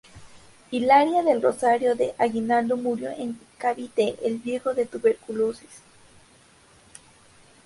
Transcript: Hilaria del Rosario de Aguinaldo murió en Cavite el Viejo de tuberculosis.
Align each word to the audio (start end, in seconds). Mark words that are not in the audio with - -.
Hilaria 0.71 1.21
del 1.21 1.43
Rosario 1.43 1.93
de 1.93 2.15
Aguinaldo 2.17 2.75
murió 2.75 3.11
en 3.11 3.37
Cavite 3.59 4.15
el 4.23 4.39
Viejo 4.39 4.73
de 4.73 4.87
tuberculosis. 4.87 5.83